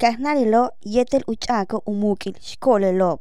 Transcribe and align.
Kahnarilo 0.00 0.70
yetel 0.80 1.22
uchako 1.26 1.82
umukil 1.86 2.34
shkolelo. 2.40 3.20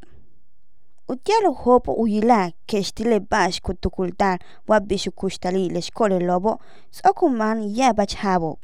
Utialo 1.07 1.51
hopo 1.51 1.93
uyila 1.93 2.51
keshtile 2.65 3.19
bash 3.19 3.61
kutukultar 3.61 4.39
wabishu 4.67 5.11
kushtali 5.11 5.69
le 5.69 5.81
shkolelo 5.81 6.59
sokuman 6.91 7.75
yabach 7.75 8.15
habo. 8.15 8.59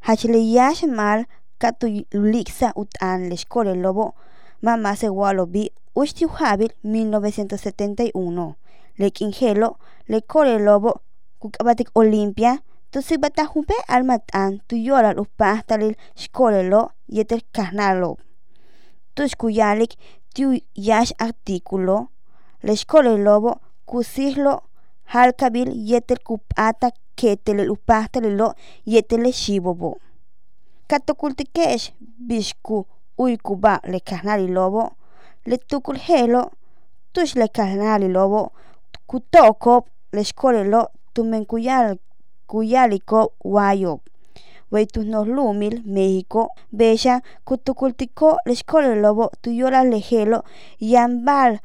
Hachle 0.00 0.52
yash 0.52 0.82
mal 0.82 1.24
katu 1.58 2.04
luliksa 2.12 2.72
utan 2.76 3.28
le 3.28 3.36
shkolelo 3.36 4.14
mama 4.62 4.96
se 4.96 5.08
walo 5.08 5.46
bi 5.46 5.70
ushti 5.96 6.26
habil 6.26 6.70
1971 6.84 8.54
le 8.98 9.10
kingelo 9.10 9.78
le 10.08 10.20
korelobo 10.20 11.00
kukabatik 11.38 11.90
olimpia 11.94 12.58
tusibata 12.92 13.44
humpe 13.44 13.74
almatan 13.88 14.60
tu 14.68 14.76
yora 14.76 15.10
upahtalil 15.22 15.94
shkolelo 16.14 16.90
yeter 17.08 17.40
kahnalo. 17.52 18.18
Tushkuyalik 19.14 19.92
tiu 20.34 20.60
yash 20.74 21.12
artículo 21.18 22.08
le 22.62 22.76
shkolelobo 22.76 23.60
kusihlo 23.86 24.62
halkabil 25.04 25.70
yeter 25.90 26.18
kupata 26.18 26.90
ketele 27.16 27.68
upahtalilo 27.68 28.54
yetele 28.86 29.32
shibobo. 29.32 29.98
Katokultikesh 30.88 31.92
bishku 32.00 32.86
uykuba 33.18 33.80
le 33.84 34.00
kahnalilobo 34.00 34.92
le 35.46 35.56
tukul 35.56 35.98
helo 35.98 36.50
tush 37.12 37.36
le 37.36 37.48
kahnalilobo 37.48 38.52
kutokop 39.06 39.88
le 40.12 40.24
shkolelo 40.24 40.88
tumen 41.14 41.46
kuyal 42.52 42.90
kuyaliko 42.90 43.32
wayo 43.44 44.00
weitus 44.72 45.06
lumil 45.06 45.82
México. 45.86 46.50
Besha 46.72 47.22
kutukultiko 47.44 48.38
le 48.46 48.54
shkolelo 48.54 49.30
tuyola 49.42 49.84
lejelo 49.84 50.44
yambal 50.80 51.58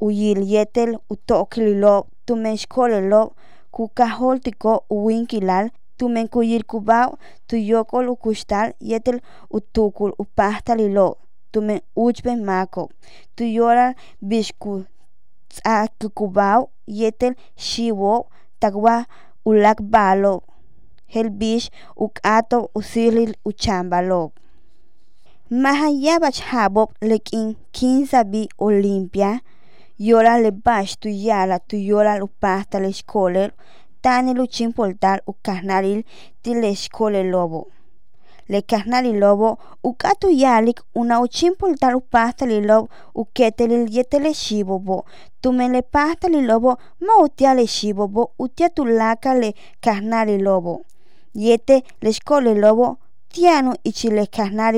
uyil 0.00 0.42
yetel 0.52 0.98
utokililo 1.10 2.06
tumen 2.26 2.56
shkolelo 2.56 3.32
kukaholtiko 3.70 4.84
uwinkilal 4.90 5.70
tumen 5.98 6.28
kuyil 6.28 6.64
kubao 6.64 7.18
tuyokol 7.46 8.08
ukushtal 8.08 8.72
yetel 8.80 9.20
utukul 9.50 10.12
upahtalilo 10.18 11.16
tumen 11.52 11.80
uchben 11.96 12.44
mako 12.44 12.90
tuyola 13.36 13.94
bishku 14.22 14.84
tz'akukubao 15.48 16.70
yetel 16.86 17.34
shiwo 17.56 18.26
takwa 18.60 19.04
ulak 19.50 19.78
balo 19.92 20.34
helbish 21.14 21.66
ukato 22.04 22.58
usilil 22.78 23.32
uchambalo 23.50 24.22
mahayabach 25.62 26.40
habop 26.50 26.90
lekin 27.10 27.46
kinsabi 27.76 28.42
olimpia 28.66 29.30
yola 30.08 30.34
le 30.44 30.50
bash 30.64 30.92
tu 31.02 31.08
yala 31.26 31.56
tu 31.68 31.76
yola 31.90 32.12
upahta 32.26 32.76
le 32.84 32.90
shkoler 32.98 33.50
tani 34.02 34.32
luchin 34.38 34.70
poltal 34.76 35.18
ukahnaril 35.32 36.00
ti 36.42 36.50
le 36.62 36.70
shkoler 36.82 37.26
lobo 37.34 37.60
le 38.52 38.58
kahnali 38.70 39.12
lobo 39.22 39.48
ukatu 39.88 40.28
yalik 40.42 40.78
una 41.00 41.16
li 42.50 42.60
lobo 42.68 42.88
uketelil 43.20 43.84
yetele 43.96 44.30
shibobo 44.42 44.96
tumen 45.42 45.72
le 45.72 45.82
pahta 45.94 46.26
li 46.34 46.40
lobo 46.50 46.70
ma 47.06 47.14
utia 47.24 47.54
le 47.58 47.66
shibobo 47.76 48.22
utia 48.44 48.68
tulaka 48.76 49.30
le 49.42 49.50
kahnali 49.84 50.36
lobo. 50.46 50.74
Yete 51.34 51.76
le 52.02 52.10
shkoler 52.12 52.58
lobo 52.64 52.98
tiano 53.32 53.72
ichile 53.84 54.26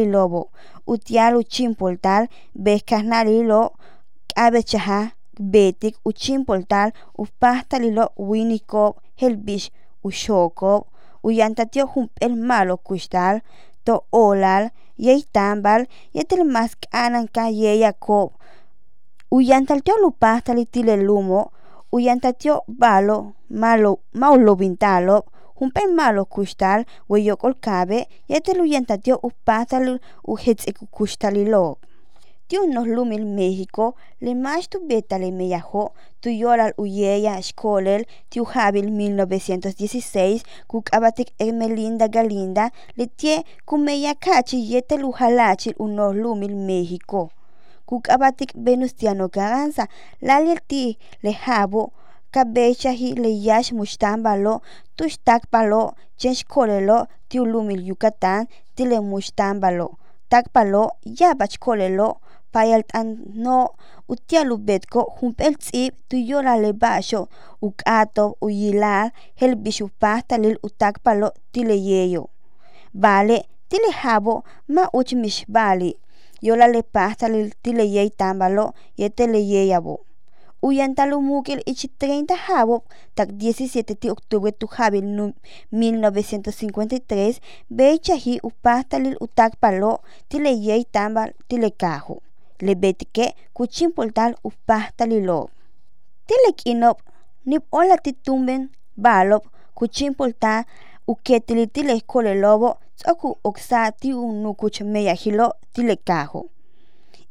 lobo. 0.06 0.50
Utialu 0.86 1.42
chimpoltal 1.52 2.26
beskahnalilo 2.54 3.60
k'abechaja 4.30 5.12
betik 5.52 5.96
uchimpoltal 6.04 6.92
upahtalilo 7.22 8.04
winikob 8.28 8.96
helbish 9.20 9.70
uxokob 10.04 10.84
uyantatio 11.22 11.84
jump'el 11.92 12.34
malo 12.48 12.76
kuxtal 12.86 13.40
to 13.84 13.94
olal 14.12 14.64
yeitambal 14.98 15.86
yetel 16.14 16.42
mas 16.54 16.72
k'anan 16.82 17.26
ka 17.34 17.44
yeyakob 17.60 18.30
uyantaltio 19.36 19.94
lupahtali 20.02 20.64
tilelumo 20.72 21.40
uyantatio 21.92 22.54
balo 22.80 23.18
malo 23.62 23.90
maulobintalo 24.20 25.18
jump'el 25.58 25.90
malo 25.98 26.22
kuxtal 26.24 26.80
weyokol 27.10 27.54
kabe 27.64 27.98
yetel 28.28 28.60
uyantatio 28.64 29.14
kuxtalilo 30.96 31.64
tiu 31.80 31.91
nos 32.60 32.86
lumil 32.86 33.24
México 33.24 33.94
le 34.20 34.34
mash 34.34 34.68
tu 34.68 34.78
beta 34.86 35.18
le 35.18 35.30
meyajo 35.32 35.92
tu 36.20 36.28
yoral 36.30 36.72
uyeya 36.76 37.40
shkolel 37.42 38.04
tiu 38.30 38.44
habil 38.44 38.90
1916 38.90 40.42
kukabatik 40.68 41.32
Emelinda 41.38 42.08
Galinda 42.08 42.70
le 42.96 43.06
tie 43.06 43.44
kumeya 43.64 44.14
kachi 44.14 44.58
yetel 44.72 45.04
ujalachil 45.04 45.74
unos 45.78 46.14
lumil 46.14 46.54
México. 46.54 47.30
Kukabatik 47.86 48.52
Venustiano 48.54 49.28
Carranza 49.28 49.88
laliel 50.20 50.60
ti 50.68 50.98
le 51.22 51.32
jabo 51.32 51.92
kabechahi 52.32 53.14
le 53.14 53.30
yash 53.46 53.72
mushtambalo 53.72 54.60
tushtakpalo 54.96 55.94
chen 56.16 56.34
shkolelo 56.34 57.06
tiu 57.28 57.44
lumil 57.44 57.82
Yucatán 57.88 58.46
tile 58.76 59.00
mushtambalo 59.00 59.96
takpalo 60.30 60.92
yabach 61.04 61.58
payalt'an 62.52 63.08
no 63.44 63.56
utialu 64.12 64.56
betko 64.68 65.00
jump'el 65.16 65.54
tz'ib 65.62 65.92
tuyola 66.08 66.54
le 66.62 66.70
ba'xo 66.82 67.20
uk'atob 67.66 68.30
uyilal 68.44 69.08
helbix 69.40 69.80
upajtalil 69.88 70.56
utakpalo 70.66 71.28
tile 71.52 71.76
yeyo 71.88 72.22
vale 73.02 73.38
tile 73.68 73.90
ma 74.74 74.84
uch 74.98 75.12
mix 75.22 75.44
bali 75.48 75.90
yola 76.42 76.66
le 76.66 76.82
pajtalil 76.82 77.48
tile 77.62 77.84
yey 77.96 78.10
tambalo 78.10 78.74
yetele 79.00 79.40
yeyabo 79.52 79.94
uyantalu 80.62 81.16
mukil 81.28 81.60
ich 81.66 81.86
30 81.98 82.36
jabo 82.46 82.76
tak 83.14 83.28
17 83.30 83.94
de 84.02 84.08
octubre 84.10 84.52
tu 84.52 84.66
jabil 84.66 85.06
1953 85.72 87.40
beichahi 87.70 88.40
upajtalil 88.42 89.16
utakpalo 89.20 89.92
tile 90.28 90.52
yey 90.66 90.82
tambal 90.84 91.30
tile 91.48 91.70
le 92.64 92.72
betike 92.82 93.24
kuchimpoltal 93.56 94.32
upahtalilo. 94.48 95.50
Tile 96.26 96.50
kinop 96.60 96.98
nip 97.46 97.64
ola 97.78 97.96
titumben 98.04 98.62
balop 99.04 99.44
kuchimpolta 99.74 100.64
uketili 101.06 101.66
tile 101.66 102.00
kole 102.00 102.34
lobo 102.34 102.78
tsoku 102.96 103.28
oksa 103.44 103.92
ti 104.00 104.14
unukuch 104.14 104.80
meyahilo 104.92 105.46
tile 105.72 105.96
kajo. 105.96 106.40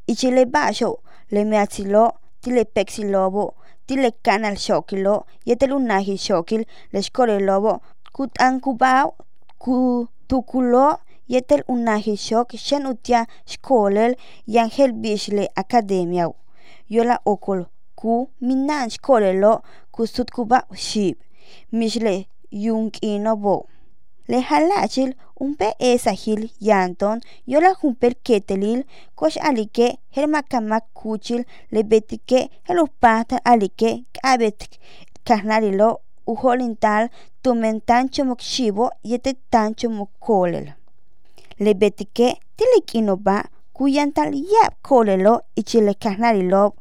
Ichile 0.07 0.45
basho 0.45 0.99
le 1.31 1.45
meatzilo 1.45 2.13
tile 2.41 2.63
pexi 2.65 3.03
lobo 3.03 3.53
tile 3.87 4.11
canal 4.25 4.55
shokilo 4.57 5.25
yetel 5.45 5.73
unahi 5.73 6.17
shokil 6.17 6.65
le 6.91 7.01
shkole 7.01 7.39
lobo 7.39 7.81
kutankubao 8.13 9.15
ku 9.59 10.07
tukulo 10.27 10.99
yetel 11.33 11.61
unahi 11.73 12.13
shok 12.27 12.49
shen 12.65 12.83
utia 12.91 13.21
shkolel 13.51 14.13
yangel 14.55 14.91
bishle 15.01 15.43
academia 15.61 16.25
yola 16.95 17.15
okol 17.33 17.61
ku 17.99 18.13
minan 18.47 18.89
shkolelo 18.95 19.53
kusut 19.93 20.29
kuba 20.35 20.59
shib 20.87 21.15
mishle 21.77 22.15
yung 22.65 22.91
inobo 23.11 23.55
le 24.29 24.39
halachil 24.49 25.11
umpe 25.43 25.67
esahil 25.89 26.41
yanton 26.67 27.17
yola 27.51 27.71
humpel 27.79 28.13
ketelil 28.25 28.79
kosh 29.19 29.37
alike 29.47 29.87
hel 30.15 30.27
makamak 30.33 30.85
kuchil 30.99 31.41
le 31.73 31.81
betike 31.89 32.39
hel 32.67 32.79
upata 32.85 33.37
alike 33.51 33.89
kabet 34.15 34.59
kahnalilo 35.27 35.89
uholintal 36.31 37.03
tumen 37.43 37.77
tancho 37.89 38.21
mokshibo 38.29 38.85
yete 39.11 39.31
tancho 39.53 39.87
mokolel 39.97 40.67
le 41.63 41.73
betike 41.73 42.27
tilikinoba 42.57 43.35
kuyantal 43.73 44.33
yap 44.53 44.73
kolelo 44.81 45.33
ichile 45.55 45.93
kahnalilo 45.93 46.73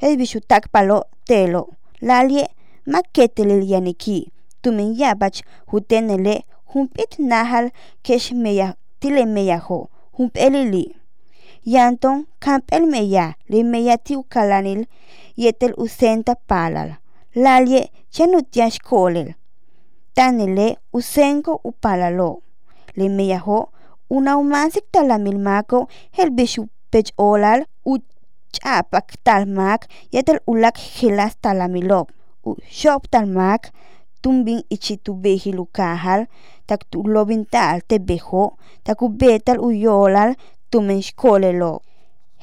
hel 0.00 0.16
bishutakpalo 0.16 0.98
telo. 1.28 1.62
Lalie 2.00 2.44
maketelil 2.86 3.62
yaniki 3.72 4.32
tumen 4.62 4.90
yabach 5.00 5.38
hutenele 5.70 6.34
humpit 6.72 7.18
nahal 7.18 7.70
kesh 8.02 8.32
meya 8.32 8.74
tile 9.00 9.24
meyaho 9.26 9.88
humpelili 10.16 10.96
yanton 11.64 12.26
kampel 12.38 12.86
meya 12.86 13.34
le 13.48 13.62
meya 13.62 13.96
tiu 13.98 14.22
kalanil 14.22 14.86
yetel 15.36 15.74
usenta 15.76 16.34
palal. 16.34 16.90
Lalie 17.34 17.90
chanutiash 18.10 18.78
kolel. 18.78 19.34
Tanele 20.14 20.76
usenko 20.92 21.60
upalalo. 21.64 22.42
Le 22.96 23.08
meyaho 24.10 24.20
Unaumansik 24.20 24.84
talamilmako 24.92 25.88
helbishu 26.12 26.68
pech 26.90 27.12
olal 27.18 27.64
u 27.84 27.98
ch'apak 28.52 29.16
talmak 29.24 29.88
yetel 30.12 30.38
ulak 30.46 30.76
hilas 30.78 31.36
talamilop. 31.42 32.10
U 32.44 32.56
shop 32.70 33.10
talmak 33.10 33.72
tumbin 34.22 34.62
ichi 34.70 34.96
tu 34.96 35.14
behilu 35.14 35.66
kahal 35.72 36.26
tak 36.66 36.84
tu 36.90 37.02
lobintal 37.02 37.80
te 37.88 37.98
bejo 37.98 38.56
tak 38.84 39.02
u 39.02 39.08
betal 39.08 39.58
u 39.58 39.70
yolal 39.70 40.34
tumen 40.70 41.02
shkolelo. 41.02 41.80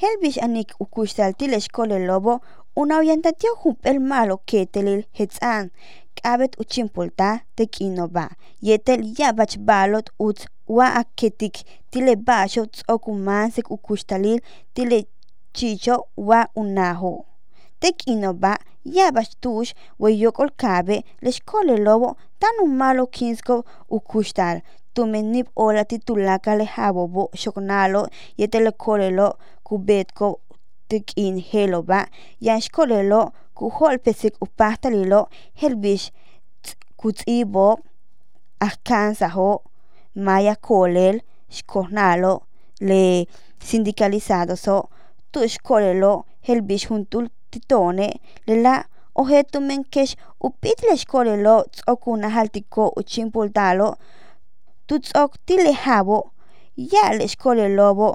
Helbish 0.00 0.38
anik 0.42 0.74
u 0.80 0.84
kustal 0.84 1.32
til 1.38 1.60
shkolelobo 1.60 2.40
una 2.74 2.98
orientación 2.98 3.76
el 3.82 4.00
malo 4.00 4.40
ketelil 4.46 5.06
hetzan 5.18 5.70
k'abet 6.16 6.52
uchimpulta 6.62 7.28
tek'inoba 7.56 8.26
yetel 8.66 9.00
yabach 9.18 9.54
balot 9.68 10.06
utz 10.18 10.46
uan 10.74 10.92
akitik 11.02 11.54
tilepaxoh 11.90 12.66
tzokomansik 12.74 13.66
ocoxtalil 13.74 14.38
tilechichoh 14.74 16.02
uan 16.26 16.46
onajoh. 16.60 17.20
Tequinoba 17.80 18.52
yaba 18.96 19.20
ixtux 19.26 19.66
ueyocolcabeh 20.02 21.02
lexcolelobo 21.24 22.08
ta 22.40 22.48
nomalo 22.56 23.04
ocoxtal 23.96 24.56
tomeh 24.94 25.24
nip 25.32 25.48
ola 25.64 25.82
titulacah 25.90 26.56
helo 26.60 27.22
ba. 27.42 28.02
Yetelcolelo 28.38 29.28
cubetcoh 29.66 30.36
tiquingeloba 30.88 32.00
yan 32.40 32.58
ixcolelo 32.62 33.20
cojolpetzic 33.56 34.34
opahtalilo 34.44 35.20
helbix 35.60 36.10
cotz'ibob 37.00 37.78
ahcantzajo 38.66 39.50
maya 40.14 40.54
kolel 40.56 41.16
xkojnalo 41.56 42.32
le 42.88 43.26
sindicalizadoso 43.66 44.76
tuxkolelo 45.32 46.12
helbix 46.46 46.88
juntul 46.88 47.26
titone 47.50 48.08
lela 48.46 48.74
ojetu 49.14 49.60
menkex 49.68 50.16
upitle 50.46 50.94
xkolelo 51.02 51.54
tz'okuna 51.74 52.28
jaltiko 52.34 52.84
uchimpultalo 53.00 53.88
tutz'ok 54.86 55.32
tilejabo 55.46 56.18
yale 56.92 57.24
xkolelobo 57.32 58.08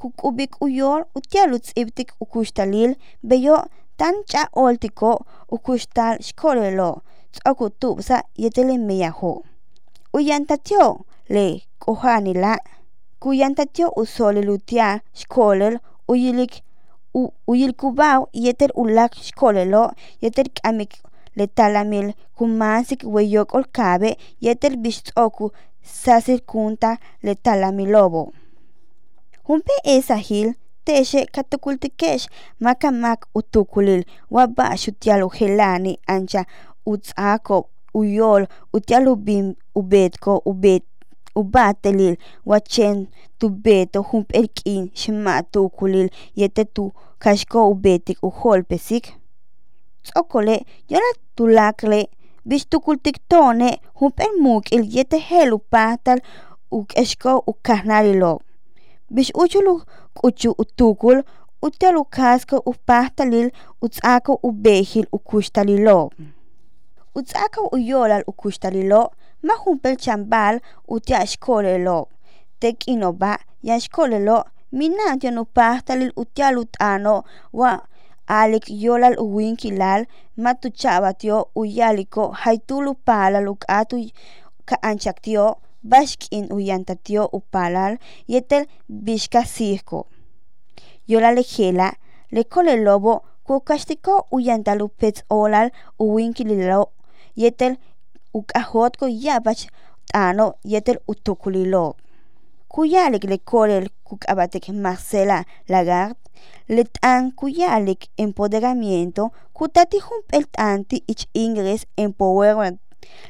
kuk'ubik 0.00 0.52
uyol 0.64 1.02
utial 1.18 1.50
utz'ibtik 1.56 2.08
ukuxtalil 2.22 2.90
beyo 3.28 3.56
tan 3.98 4.14
ch'a 4.30 4.42
oltiko 4.62 5.10
ukuxtal 5.54 6.14
xkolelo 6.26 6.90
tz'ok 7.34 7.58
utubsa 7.66 8.16
yetele 8.42 8.74
meyajo 8.88 9.32
uyantatio 10.16 10.84
le 11.34 11.46
k'ojanila 11.82 12.52
kuyantatio 13.22 13.88
usolil 14.02 14.50
utial 14.56 14.96
xkolel 15.20 15.74
uyilik 16.12 16.52
uyilkubaw 17.50 18.20
yeter 18.44 18.70
ulak 18.82 19.12
xkolelo 19.26 19.82
yeter 20.22 20.46
k'amik 20.56 20.92
letalamil 21.38 22.08
kumansik 22.36 23.00
weyok'ol 23.14 23.64
kabe 23.76 24.10
yeter 24.44 24.72
bix 24.82 24.96
tz'oku 25.06 25.46
sasir 26.02 26.40
kunta 26.50 26.90
letalamilobo 27.26 28.22
Humpe 29.46 29.74
esahil 29.94 30.48
texe 30.84 31.20
katukultikex 31.34 32.20
makamak 32.64 33.20
utukulil 33.38 34.02
waba 34.34 34.64
xutial 34.82 35.20
ujelani 35.28 35.92
ancha 36.14 36.42
utz'ako 36.92 37.56
uyol 38.00 38.42
utial 38.76 39.04
ubetko 39.80 40.32
ubet 40.50 40.84
ubatalil 41.40 42.14
wachen 42.50 42.96
tu 43.38 43.46
beto 43.64 43.98
jump 44.08 44.28
erkin 44.40 44.90
shema 45.00 45.42
tukulil 45.52 46.08
yete 46.40 46.64
tu 46.74 46.84
kashko 47.22 47.58
ubetik 47.72 48.18
uholpesik. 48.28 49.04
Tsokole 50.04 50.56
yora 50.90 51.10
tulakle 51.36 52.00
bishtukultik 52.48 53.16
tone 53.30 53.70
jump 53.98 54.20
el 54.20 54.34
muk 54.42 54.64
il 54.72 54.84
yete 54.94 55.18
hel 55.28 55.50
upatal 55.58 56.18
u 56.70 56.84
eshko 57.02 57.32
ukahnalilo. 57.50 58.32
Bish 59.14 59.32
uchulu 59.42 59.82
kuchu 60.14 60.50
u 60.58 60.64
utelu 61.62 62.04
kasko 62.04 62.56
upahtalil 62.66 63.50
utsako 63.82 64.38
ubehil 64.42 65.06
ukushtalilo. 65.12 66.10
Utsako 67.14 67.68
uyolal 67.72 68.22
ukushtalilo. 68.26 69.10
ma 69.42 69.54
chambal 69.96 70.60
utia 70.88 71.26
shkole 71.26 71.78
lo. 71.78 72.08
Tek 72.60 72.88
ino 72.88 73.12
ba, 73.12 73.38
ya 73.62 73.80
shkole 73.80 74.18
lo, 74.18 74.44
mina 74.72 75.16
tia 75.20 75.30
no 75.30 77.24
wa 77.52 77.80
alik 78.26 78.68
yolal 78.68 79.16
uwinkilal 79.18 80.04
kilal 80.04 80.06
ma 80.36 80.54
uyaliko 81.54 82.28
haitulu 82.28 82.94
pala 82.94 83.40
luk 83.40 83.64
atu 83.68 84.10
kaanchak 84.66 85.22
tio 85.22 85.56
uyanta 86.52 86.94
tio 86.96 87.26
upalal 87.32 87.98
yetel 88.28 88.66
bishka 88.88 89.44
sihko. 89.44 90.06
Yola 91.06 91.32
lejela, 91.32 91.92
lekole 92.32 92.76
lobo 92.76 93.22
kukashtiko 93.44 94.26
uyanta 94.30 94.74
olal 95.30 95.70
uwinkililo 95.98 96.90
yetel 97.36 97.76
uk'ajotko 98.38 99.06
yabach 99.24 99.62
t'ano 100.08 100.46
yetel 100.72 100.98
utukulilo 101.12 101.84
kuyalik 102.72 103.24
lekolel 103.32 103.86
kuk'abatek 104.06 104.64
Marcela 104.84 105.38
Lagarde 105.72 106.20
let'an 106.74 107.22
kuyalik 107.38 108.00
empoderamiento 108.24 109.24
kutati 109.56 109.98
jump'el 110.06 110.44
t'anti 110.54 110.96
ich 111.12 111.24
ingres 111.44 111.82
empowerment 112.04 112.78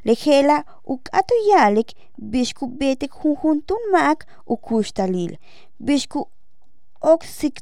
lejela 0.06 0.56
uk'atu 0.93 1.34
yalik 1.50 1.88
biex 2.31 2.52
kubetek 2.58 3.12
junjuntun 3.20 3.82
mak 3.93 4.26
ukuxtalil. 4.54 5.32
Biex 5.87 6.02
ku 6.12 6.20
oksik 7.12 7.56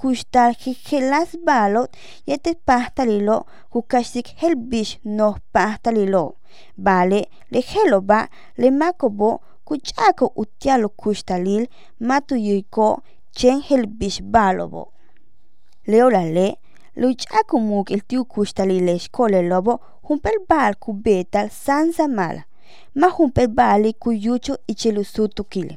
kuxtal 0.00 0.52
jejelas 0.62 1.30
balot 1.46 1.90
yete 2.28 2.50
pahtalilo 2.66 3.36
kukaxtik 3.72 4.26
hel 4.40 4.54
biex 4.70 4.88
noh 5.04 5.36
pahtalilo 5.54 6.39
vale 6.78 7.20
lejelo 7.52 8.00
ba 8.00 8.28
le 8.60 8.70
makobo 8.70 9.40
kuch'ako 9.66 10.26
utialo 10.42 10.88
kuxtalil 11.00 11.64
matuyiko 12.08 12.86
chen 13.36 13.60
hel 13.68 13.86
biex 13.86 14.22
balobo 14.22 14.82
leolale 15.90 16.46
luch'ako 17.00 17.56
muk 17.68 17.90
il 17.94 18.02
tiu 18.08 18.24
kuxtalil 18.24 18.88
xkole 19.04 19.40
lobo 19.50 19.72
humpel 20.06 20.36
bal 20.48 20.74
kubetal 20.82 21.48
sansa 21.64 22.08
mala 22.08 22.42
ma 22.94 23.08
humpel 23.16 23.48
bali 23.48 23.90
kuyucho 24.02 24.54
ichilusutukil 24.72 25.68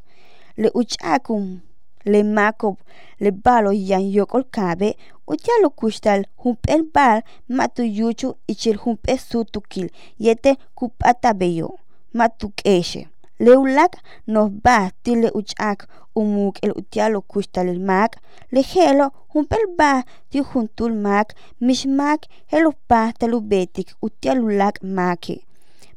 le 0.61 0.69
uch'akum 0.79 1.59
le 2.05 2.19
makob 2.23 2.75
le 3.19 3.31
balo 3.31 3.71
yan 3.71 4.05
yokol 4.15 4.43
kabe 4.55 4.89
utialo 5.27 5.69
kushtal 5.69 6.25
humpel 6.41 6.83
bal 6.93 7.21
matuyucho 7.49 8.35
ichil 8.47 8.77
humpe 8.77 9.17
sutukil 9.17 9.89
yete 10.19 10.57
kupata 10.75 11.33
beyo 11.33 11.79
matukeshe 12.13 13.07
leulak 13.39 13.93
nos 14.27 14.49
ba 14.63 14.91
tile 15.03 15.29
uchak 15.39 15.87
umuk 16.15 16.55
el 16.63 16.71
utialo 16.71 17.21
kushtal 17.21 17.67
el 17.69 17.79
mak 17.79 18.11
lejelo 18.51 19.11
humpel 19.33 19.63
ba 19.77 20.03
ti 20.29 20.39
juntul 20.49 20.93
mak 21.05 21.27
mishmak 21.61 22.21
helo 22.51 22.71
pa 22.87 23.11
talubetik 23.19 23.87
utialulak 24.05 24.75
make 24.83 25.35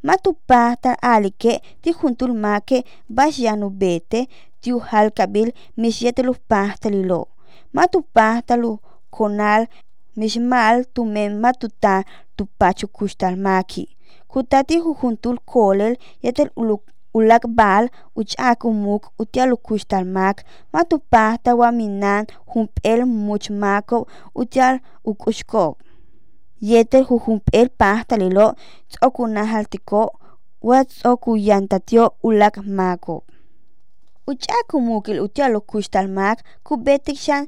matupahta 0.02 0.90
alike 1.02 1.52
ti 1.82 1.90
juntul 1.98 2.32
make 2.44 2.78
bashanu 3.16 3.68
bete 3.70 4.20
tiu 4.60 4.78
halkabil 4.88 5.48
mishyetelu 5.76 6.32
pahtalilo 6.50 7.20
matupahtalu 7.76 8.70
conal 9.16 9.62
mismal 9.66 9.66
tu 9.66 9.72
konal 9.72 9.72
mixmal 10.16 10.76
tumempa 10.94 11.50
tuta 11.60 11.94
tupachu 12.36 12.86
kuxtalmaki 12.96 13.84
kutati 14.30 14.74
jujuntul 14.84 15.38
kolel 15.52 15.94
yetel 16.24 16.50
uluk 16.60 16.82
ulakbal 17.16 17.84
uchakumuk 18.20 19.02
utialukuxtalmak 19.22 20.36
matupaj 20.72 21.32
tawaminan 21.44 22.22
junp'el 22.50 23.00
muchmakob 23.26 24.02
utial 24.40 24.74
ukuxkob 25.10 25.72
yetel 26.68 27.04
jujunp'el 27.08 27.68
paj 27.80 27.98
talilo' 28.08 28.56
tz'okunajaltiko' 28.90 30.14
wa 30.68 30.78
tz'okuyantatio' 30.90 32.14
ulak 32.28 32.54
makob 32.78 33.22
uch'akumukil 34.30 35.18
utialukuxtalmak 35.26 36.38
kub'etik 36.66 37.18
xan 37.24 37.44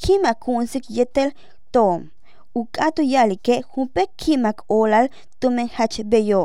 kimakunsik 0.00 0.84
yetel 0.96 1.30
tom 1.72 2.10
uk'atu 2.54 3.02
yalike 3.02 3.64
jumpe 3.74 4.02
kimak 4.16 4.58
olal 4.68 5.08
tumen 5.40 5.68
hach 5.76 5.96
beyo 6.10 6.42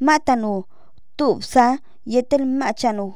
matanu 0.00 0.64
tubsa 1.16 1.78
yetel 2.12 2.44
machanu 2.60 3.06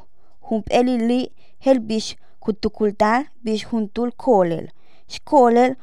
jump'elili 0.49 1.31
hel 1.65 1.79
bish 1.79 2.15
kutukultal 2.43 3.25
bish 3.43 3.63
juntul 3.69 4.11
kolel. 4.23 4.65
Shkolel 5.07 5.75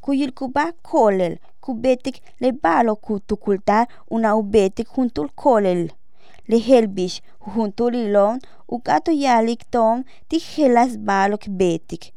kuyilkuba 0.00 0.64
kolel 0.82 1.34
kubetik 1.60 2.16
le 2.40 2.52
balo 2.52 2.96
kutukultal 2.96 3.86
una 4.10 4.36
ubetik 4.40 4.88
juntul 4.94 5.28
kolel. 5.34 5.90
Le 6.48 6.58
helbish 6.68 7.20
juntul 7.54 7.94
ilon 7.94 8.38
ukato 8.68 9.12
yalik 9.12 9.62
tom 9.70 10.04
ti 10.28 10.36
helas 10.38 10.96
balok 11.08 11.44
betik. 11.48 12.12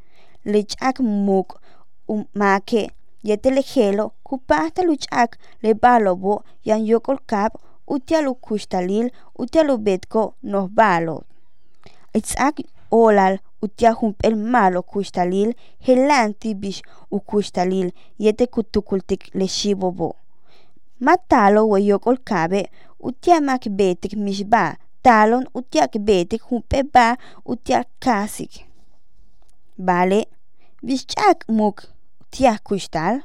lechak 0.45 0.99
muk 0.99 1.61
umake 2.07 2.91
yetelejelo 3.23 4.11
kupasta 4.23 4.83
luchak 4.83 5.37
lebalobo 5.63 6.43
yan 6.65 6.85
yokolkap 6.85 7.53
utialu 7.87 8.35
kushtalil 8.35 9.11
utialu 9.35 9.77
betko 9.77 10.33
noh 10.43 10.67
balo. 10.67 11.23
Itzak 12.13 12.55
olal 12.91 13.39
utia 13.61 13.91
humpel 13.91 14.35
malo 14.35 14.81
kushtalil 14.81 15.53
helanti 15.79 16.55
u 17.11 17.19
kustalil 17.19 17.91
yete 18.19 18.47
kutukultik 18.47 19.29
le 19.33 19.47
shibo 19.47 19.91
bo. 19.91 20.15
Matalo 20.99 21.69
weyokol 21.69 22.17
kabe 22.17 22.69
utia 22.99 23.41
mak 23.41 23.69
betik 23.69 24.13
misba, 24.13 24.77
talon 25.03 25.45
utiak 25.53 25.97
betik 25.99 26.41
humpe 26.41 26.83
ba 26.83 27.17
utiak 27.45 27.87
kasik. 27.99 28.70
Vale, 29.87 30.19
bishak 30.85 31.37
muk 31.57 31.77
tia 32.31 32.53
kustal. 32.67 33.15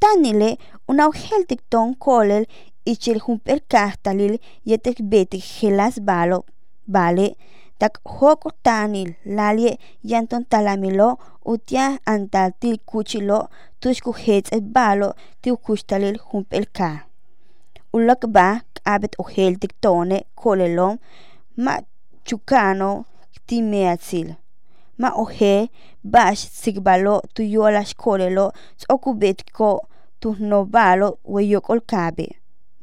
Tanile 0.00 0.50
una 0.90 1.04
uheltik 1.12 1.60
ton 1.70 1.94
kolel 2.04 2.44
ichil 2.92 3.18
humpel 3.26 3.60
kastalil 3.72 4.34
yetek 4.68 4.98
betik 5.10 5.44
helas 5.56 5.94
balo. 6.08 6.38
Vale, 6.94 7.28
tak 7.78 7.94
hoko 8.16 8.48
tanil 8.66 9.10
lalie 9.36 9.72
yanton 10.10 10.42
talamilo 10.50 11.08
utia 11.52 11.86
antaltil 12.12 12.76
kuchilo 12.90 13.38
tushku 13.80 14.10
hets 14.22 14.50
e 14.56 14.58
balo 14.76 15.08
tiu 15.42 15.56
kustalil 15.64 16.16
humpel 16.28 16.64
ka. 16.76 16.90
Ulak 17.96 18.22
ba 18.34 18.46
abet 18.92 19.12
uheltik 19.22 19.72
tone 19.82 20.18
kolelom 20.40 20.94
ma 21.64 21.74
chukano 22.26 22.90
timeatsil. 23.46 24.28
Ma 24.98 25.08
ohe 25.22 25.68
bash 26.04 26.42
sigbalo 26.60 27.14
tu 27.34 27.42
yolas 27.42 27.94
kolelo 27.94 28.52
okubetko 28.88 29.68
tu 30.20 30.36
no 30.38 30.64
balo 30.64 31.18
weyokol 31.24 31.80
kabe. 31.80 32.26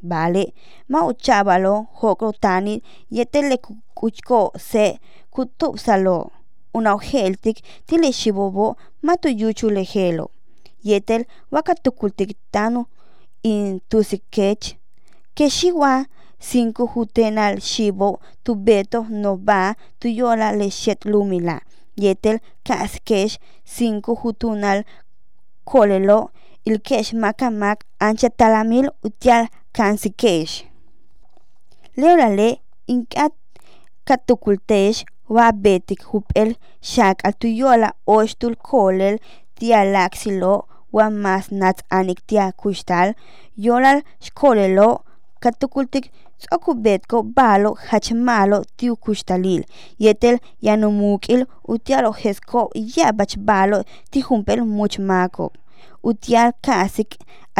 Vale, 0.03 0.53
ma 0.89 1.05
uchabalo 1.05 1.87
hoko 1.93 2.31
tani 2.43 2.81
yetele 3.11 3.57
kuchko 3.95 4.51
se 4.57 4.99
kutupsalo. 5.31 6.31
Una 6.73 6.93
oheltik 6.93 7.57
tile 7.87 8.11
shibobo 8.11 8.77
matu 9.01 9.27
yuchu 9.29 9.69
lehelo. 9.69 10.31
Yetel 10.83 11.25
wakatukultik 11.51 12.37
tanu 12.51 12.85
in 13.43 13.79
tusikech. 13.89 14.75
Keshiwa 15.35 16.05
cinco 16.39 16.85
hutenal 16.85 17.59
shibo 17.59 18.19
tu 18.43 18.55
beto 18.55 19.05
no 19.09 19.35
ba 19.37 19.75
tu 19.99 20.07
yola 20.07 20.51
le 20.51 20.69
shet 20.69 21.05
lumila. 21.05 21.61
Yetel 21.97 22.39
kaskesh 22.63 23.37
cinco 23.65 24.15
hutunal 24.15 24.83
kolelo 25.65 26.31
il 26.65 26.79
kesh 26.79 27.13
makamak 27.13 27.83
ancha 27.99 28.29
talamil 28.29 28.87
utial 29.03 29.47
kansikesh. 29.73 30.63
Leorale 31.97 32.61
inkat 32.87 33.33
katukultesh 34.07 35.05
wa 35.29 35.51
betik 35.51 36.03
hupel 36.09 36.55
shak 36.81 37.17
al 37.27 37.33
tuyola 37.39 37.89
oshtul 38.07 38.55
kolel 38.55 39.15
tia 39.55 39.83
laxilo 39.83 40.67
wa 40.91 41.09
mas 41.09 41.51
nat 41.51 41.77
anik 41.97 42.19
tia 42.27 42.51
kustal 42.51 43.13
yolal 43.55 43.99
shkolelo 44.25 44.89
katukultik 45.43 46.11
tzo'okubetko 46.41 47.17
balo 47.37 47.71
hachmalo 47.87 48.57
tiukuxtalil 48.77 49.61
yetel 50.03 50.37
yanomukil 50.67 51.41
utialojesko 51.73 52.59
yabach 52.95 53.33
balo 53.47 53.77
tijumpel 54.11 54.59
muchmako 54.77 55.45
utial 56.03 56.49
kasik 56.65 57.11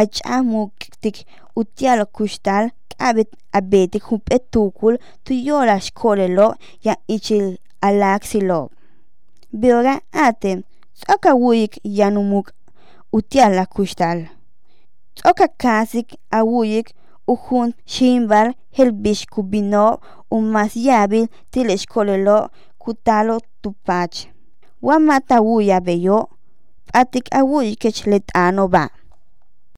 ach'amuktik 0.02 1.18
utial 1.56 2.00
kuxtal 2.16 2.66
k'abet 2.90 3.30
abetik 3.58 4.04
junp'ee 4.10 4.40
tukul 4.52 4.96
tuyolaxkolelo 5.26 6.48
yan 6.86 7.00
ichil 7.16 7.46
alaksilo. 7.88 8.60
Biora 9.60 9.96
aten 10.26 10.64
tz'okawiyik 10.98 11.74
yanumuk 11.84 12.48
utiala 13.18 13.66
kuxtal. 13.66 14.20
Tz'oka 15.16 15.48
kasik 15.64 16.08
awiyik 16.32 16.88
ujun 17.32 17.74
shimbal 17.86 18.48
helbish 18.76 19.24
kubino 19.34 19.86
umas 20.32 20.76
yabil 20.76 21.28
tilesh 21.52 21.86
kolelo 21.94 22.50
kutalo 22.82 23.40
tupach. 23.62 24.28
Wamata 24.82 25.42
wuya 25.42 25.78
beyo, 25.88 26.30
atik 26.94 27.30
awuy 27.40 27.76
kech 27.82 28.00
letano 28.10 28.68
ba. 28.68 28.90